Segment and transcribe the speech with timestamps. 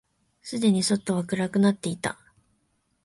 [0.41, 2.17] すでに外は暗くなっていた。